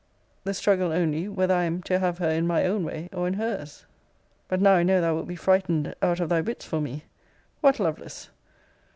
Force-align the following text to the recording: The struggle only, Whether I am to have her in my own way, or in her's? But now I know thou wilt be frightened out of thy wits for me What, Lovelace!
The 0.45 0.55
struggle 0.55 0.91
only, 0.91 1.29
Whether 1.29 1.53
I 1.53 1.65
am 1.65 1.83
to 1.83 1.99
have 1.99 2.17
her 2.17 2.27
in 2.29 2.47
my 2.47 2.65
own 2.65 2.83
way, 2.83 3.07
or 3.13 3.27
in 3.27 3.35
her's? 3.35 3.85
But 4.47 4.59
now 4.59 4.73
I 4.73 4.81
know 4.81 4.99
thou 4.99 5.13
wilt 5.13 5.27
be 5.27 5.35
frightened 5.35 5.93
out 6.01 6.19
of 6.19 6.27
thy 6.27 6.41
wits 6.41 6.65
for 6.65 6.81
me 6.81 7.05
What, 7.59 7.79
Lovelace! 7.79 8.31